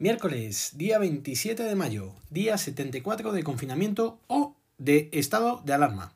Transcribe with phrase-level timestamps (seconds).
[0.00, 6.12] Miércoles, día 27 de mayo, día 74 de confinamiento o de estado de alarma.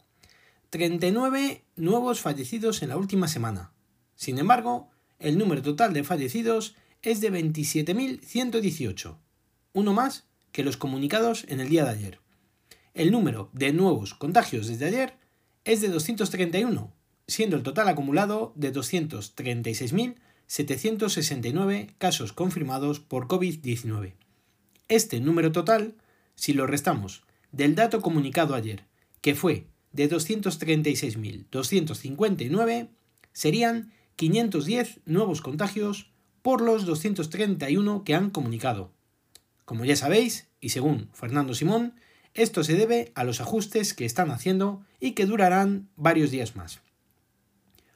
[0.71, 3.72] 39 nuevos fallecidos en la última semana.
[4.15, 4.88] Sin embargo,
[5.19, 9.17] el número total de fallecidos es de 27.118,
[9.72, 12.21] uno más que los comunicados en el día de ayer.
[12.94, 15.14] El número de nuevos contagios desde ayer
[15.64, 16.92] es de 231,
[17.27, 20.15] siendo el total acumulado de 236.000
[20.46, 24.14] 769 casos confirmados por COVID-19.
[24.88, 25.95] Este número total,
[26.34, 28.84] si lo restamos del dato comunicado ayer,
[29.20, 32.88] que fue de 236.259,
[33.32, 36.10] serían 510 nuevos contagios
[36.43, 38.90] por los 231 que han comunicado.
[39.65, 41.95] Como ya sabéis, y según Fernando Simón,
[42.34, 46.80] esto se debe a los ajustes que están haciendo y que durarán varios días más.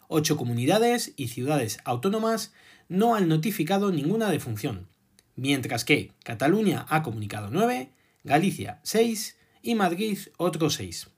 [0.09, 2.53] Ocho comunidades y ciudades autónomas
[2.89, 4.87] no han notificado ninguna defunción,
[5.35, 7.91] mientras que Cataluña ha comunicado nueve,
[8.23, 11.09] Galicia seis y Madrid otros seis.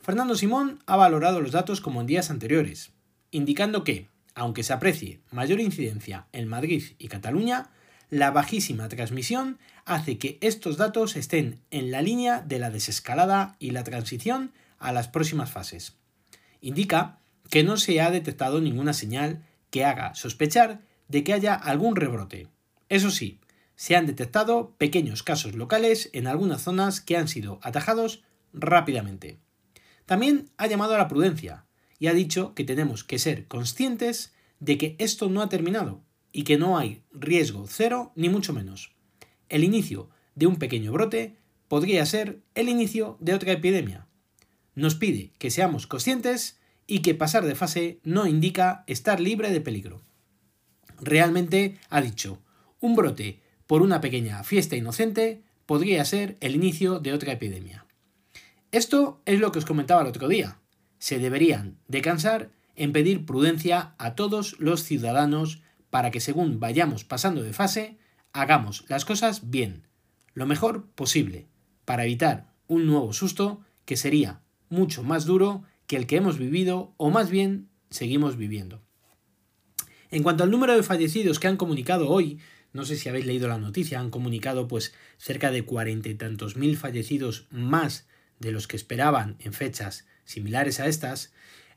[0.00, 2.90] Fernando Simón ha valorado los datos como en días anteriores,
[3.30, 7.70] indicando que, aunque se aprecie mayor incidencia en Madrid y Cataluña,
[8.08, 13.70] la bajísima transmisión hace que estos datos estén en la línea de la desescalada y
[13.70, 15.94] la transición a las próximas fases.
[16.60, 17.19] Indica
[17.50, 22.48] que no se ha detectado ninguna señal que haga sospechar de que haya algún rebrote.
[22.88, 23.40] Eso sí,
[23.74, 29.38] se han detectado pequeños casos locales en algunas zonas que han sido atajados rápidamente.
[30.06, 31.64] También ha llamado a la prudencia
[31.98, 36.44] y ha dicho que tenemos que ser conscientes de que esto no ha terminado y
[36.44, 38.92] que no hay riesgo cero ni mucho menos.
[39.48, 44.06] El inicio de un pequeño brote podría ser el inicio de otra epidemia.
[44.74, 46.59] Nos pide que seamos conscientes
[46.90, 50.02] y que pasar de fase no indica estar libre de peligro.
[51.00, 52.42] Realmente ha dicho,
[52.80, 57.86] un brote por una pequeña fiesta inocente podría ser el inicio de otra epidemia.
[58.72, 60.58] Esto es lo que os comentaba el otro día.
[60.98, 67.04] Se deberían de cansar en pedir prudencia a todos los ciudadanos para que según vayamos
[67.04, 67.98] pasando de fase,
[68.32, 69.86] hagamos las cosas bien,
[70.34, 71.46] lo mejor posible,
[71.84, 76.94] para evitar un nuevo susto que sería mucho más duro que el que hemos vivido
[76.98, 78.80] o más bien seguimos viviendo.
[80.12, 82.38] En cuanto al número de fallecidos que han comunicado hoy,
[82.72, 86.54] no sé si habéis leído la noticia, han comunicado pues cerca de cuarenta y tantos
[86.54, 88.06] mil fallecidos más
[88.38, 91.32] de los que esperaban en fechas similares a estas,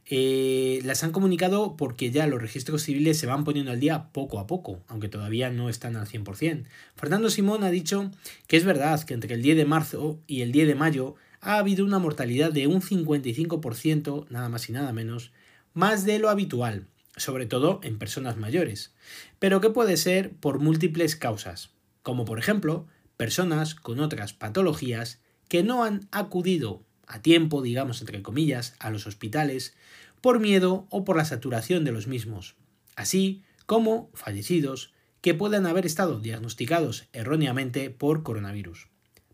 [0.06, 4.38] eh, las han comunicado porque ya los registros civiles se van poniendo al día poco
[4.38, 6.66] a poco, aunque todavía no están al 100%.
[6.95, 8.12] Fernando Simón ha dicho
[8.45, 11.58] que es verdad que entre el 10 de marzo y el 10 de mayo ha
[11.58, 15.31] habido una mortalidad de un 55%, nada más y nada menos,
[15.74, 16.88] más de lo habitual,
[17.18, 18.94] sobre todo en personas mayores,
[19.40, 21.72] pero que puede ser por múltiples causas,
[22.02, 22.88] como por ejemplo
[23.18, 29.06] personas con otras patologías que no han acudido a tiempo, digamos entre comillas, a los
[29.06, 29.75] hospitales
[30.22, 32.56] por miedo o por la saturación de los mismos,
[32.96, 38.88] así como fallecidos que puedan haber estado diagnosticados erróneamente por coronavirus.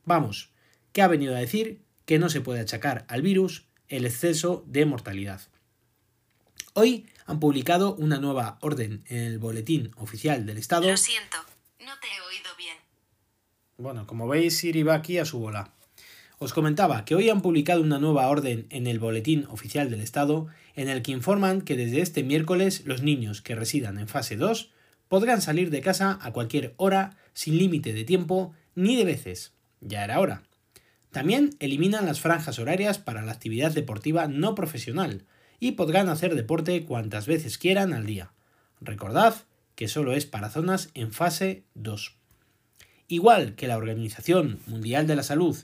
[0.05, 0.51] Vamos,
[0.91, 4.83] ¿qué ha venido a decir que no se puede achacar al virus el exceso de
[4.87, 5.41] mortalidad.
[6.73, 10.89] Hoy han publicado una nueva orden en el Boletín Oficial del Estado.
[10.89, 11.37] Lo siento,
[11.79, 12.77] no te he oído bien.
[13.77, 15.75] Bueno, como veis, Siri va aquí a su bola.
[16.39, 20.47] Os comentaba que hoy han publicado una nueva orden en el Boletín Oficial del Estado
[20.73, 24.71] en el que informan que desde este miércoles los niños que residan en fase 2
[25.09, 29.53] podrán salir de casa a cualquier hora sin límite de tiempo ni de veces.
[29.79, 30.48] Ya era hora.
[31.11, 35.25] También eliminan las franjas horarias para la actividad deportiva no profesional
[35.59, 38.31] y podrán hacer deporte cuantas veces quieran al día.
[38.79, 39.35] Recordad
[39.75, 42.15] que solo es para zonas en fase 2.
[43.07, 45.57] Igual que la Organización Mundial de la Salud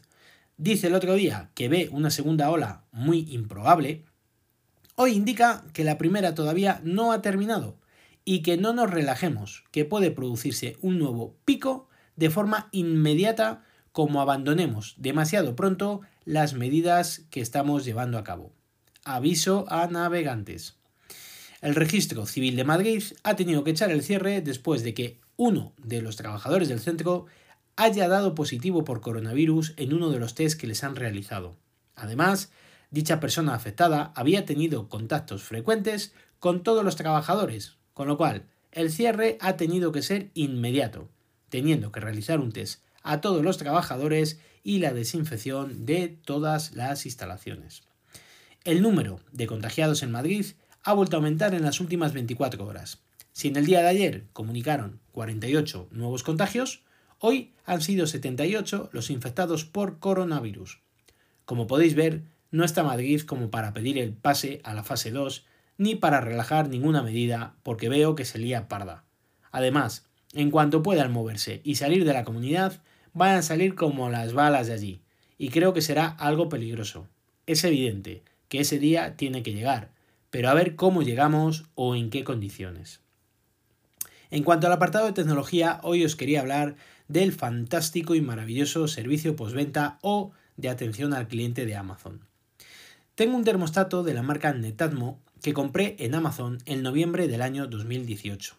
[0.57, 4.03] dice el otro día que ve una segunda ola muy improbable,
[4.95, 7.77] hoy indica que la primera todavía no ha terminado
[8.23, 13.63] y que no nos relajemos, que puede producirse un nuevo pico de forma inmediata
[13.95, 18.51] como abandonemos demasiado pronto las medidas que estamos llevando a cabo.
[19.05, 20.75] Aviso a navegantes.
[21.61, 25.71] El Registro Civil de Madrid ha tenido que echar el cierre después de que uno
[25.77, 27.27] de los trabajadores del centro
[27.77, 31.55] haya dado positivo por coronavirus en uno de los test que les han realizado.
[31.95, 32.51] Además,
[32.91, 38.43] dicha persona afectada había tenido contactos frecuentes con todos los trabajadores, con lo cual
[38.73, 41.07] el cierre ha tenido que ser inmediato,
[41.47, 47.05] teniendo que realizar un test a todos los trabajadores y la desinfección de todas las
[47.05, 47.83] instalaciones.
[48.65, 50.45] El número de contagiados en Madrid
[50.83, 52.99] ha vuelto a aumentar en las últimas 24 horas.
[53.31, 56.85] Si en el día de ayer comunicaron 48 nuevos contagios,
[57.19, 60.81] Hoy han sido 78 los infectados por coronavirus.
[61.45, 65.45] Como podéis ver, no está Madrid como para pedir el pase a la fase 2,
[65.77, 69.05] ni para relajar ninguna medida, porque veo que se lía parda.
[69.51, 72.81] Además, en cuanto puedan moverse y salir de la comunidad,
[73.15, 75.01] van a salir como las balas de allí,
[75.37, 77.07] y creo que será algo peligroso.
[77.47, 79.89] Es evidente que ese día tiene que llegar,
[80.29, 82.99] pero a ver cómo llegamos o en qué condiciones.
[84.31, 86.75] En cuanto al apartado de tecnología, hoy os quería hablar
[87.07, 92.19] del fantástico y maravilloso servicio postventa o de atención al cliente de Amazon.
[93.15, 97.67] Tengo un termostato de la marca Netatmo que compré en Amazon en noviembre del año
[97.67, 98.55] 2018.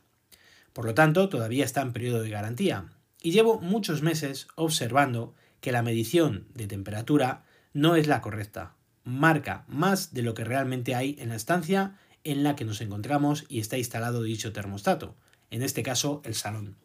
[0.73, 2.87] Por lo tanto, todavía está en periodo de garantía
[3.27, 7.43] y llevo muchos meses observando que la medición de temperatura
[7.73, 8.77] no es la correcta.
[9.03, 13.45] Marca más de lo que realmente hay en la estancia en la que nos encontramos
[13.49, 15.17] y está instalado dicho termostato,
[15.51, 16.77] en este caso el salón.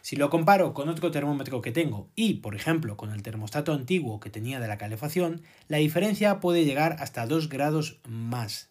[0.00, 4.18] Si lo comparo con otro termómetro que tengo y, por ejemplo, con el termostato antiguo
[4.18, 8.70] que tenía de la calefacción, la diferencia puede llegar hasta 2 grados más.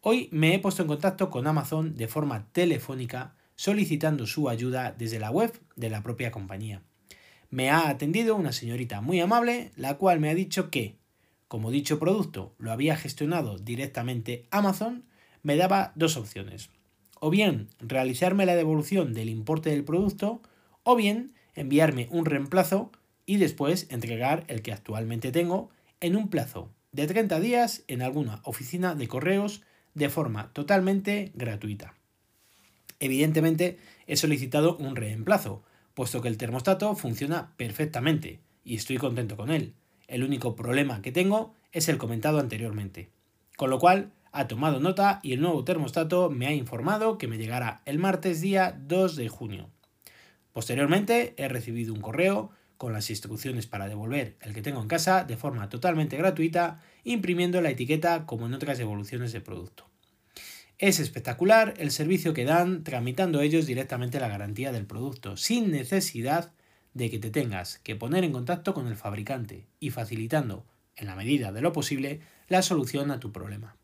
[0.00, 5.18] Hoy me he puesto en contacto con Amazon de forma telefónica solicitando su ayuda desde
[5.18, 6.82] la web de la propia compañía.
[7.50, 10.96] Me ha atendido una señorita muy amable, la cual me ha dicho que,
[11.48, 15.04] como dicho producto lo había gestionado directamente Amazon,
[15.42, 16.70] me daba dos opciones
[17.24, 20.42] o bien realizarme la devolución del importe del producto,
[20.82, 22.90] o bien enviarme un reemplazo
[23.26, 25.70] y después entregar el que actualmente tengo
[26.00, 29.62] en un plazo de 30 días en alguna oficina de correos
[29.94, 31.94] de forma totalmente gratuita.
[33.02, 39.50] Evidentemente he solicitado un reemplazo, puesto que el termostato funciona perfectamente y estoy contento con
[39.50, 39.74] él.
[40.06, 43.10] El único problema que tengo es el comentado anteriormente.
[43.56, 47.38] Con lo cual, ha tomado nota y el nuevo termostato me ha informado que me
[47.38, 49.68] llegará el martes día 2 de junio.
[50.52, 55.24] Posteriormente he recibido un correo con las instrucciones para devolver el que tengo en casa
[55.24, 59.91] de forma totalmente gratuita, imprimiendo la etiqueta como en otras devoluciones de producto.
[60.82, 66.50] Es espectacular el servicio que dan tramitando ellos directamente la garantía del producto, sin necesidad
[66.92, 71.14] de que te tengas que poner en contacto con el fabricante y facilitando, en la
[71.14, 72.18] medida de lo posible,
[72.48, 73.76] la solución a tu problema.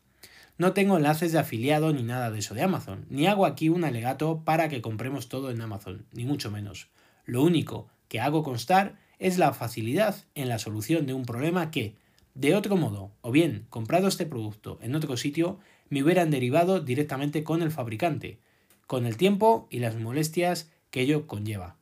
[0.57, 3.85] No tengo enlaces de afiliado ni nada de eso de Amazon, ni hago aquí un
[3.85, 6.89] alegato para que compremos todo en Amazon, ni mucho menos.
[7.23, 11.95] Lo único que hago constar es la facilidad en la solución de un problema que,
[12.33, 17.43] de otro modo, o bien comprado este producto en otro sitio, me hubieran derivado directamente
[17.43, 18.39] con el fabricante,
[18.87, 21.75] con el tiempo y las molestias que ello conlleva.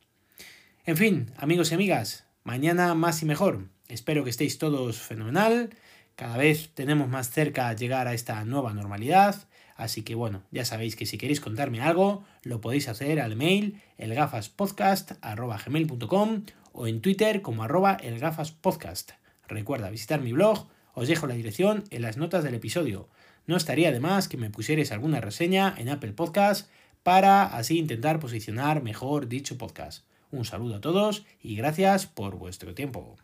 [0.85, 3.65] En fin, amigos y amigas, mañana más y mejor.
[3.87, 5.69] Espero que estéis todos fenomenal
[6.17, 9.47] cada vez tenemos más cerca llegar a esta nueva normalidad.
[9.75, 13.79] Así que bueno, ya sabéis que si queréis contarme algo, lo podéis hacer al mail
[13.99, 16.43] elgafaspodcast.gmail.com
[16.73, 19.11] o en Twitter como arroba elgafaspodcast.
[19.47, 20.65] Recuerda visitar mi blog,
[20.95, 23.09] os dejo la dirección en las notas del episodio.
[23.47, 26.69] No estaría de más que me pusierais alguna reseña en Apple Podcast
[27.01, 30.05] para así intentar posicionar mejor dicho podcast.
[30.31, 33.15] Un saludo a todos y gracias por vuestro tiempo.